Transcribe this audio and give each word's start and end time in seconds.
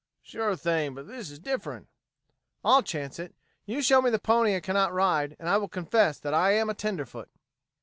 "Sure 0.23 0.55
thing, 0.55 0.95
but 0.95 1.07
this 1.07 1.29
is 1.29 1.37
different." 1.37 1.87
"I'll 2.65 2.81
chance 2.81 3.19
it. 3.19 3.35
You 3.67 3.83
show 3.83 4.01
me 4.01 4.09
the 4.09 4.17
pony 4.17 4.55
I 4.55 4.59
cannot 4.59 4.91
ride, 4.91 5.35
and 5.37 5.47
I 5.47 5.57
will 5.57 5.69
confess 5.69 6.17
that 6.21 6.33
I 6.33 6.53
am 6.53 6.71
a 6.71 6.73
tenderfoot." 6.73 7.29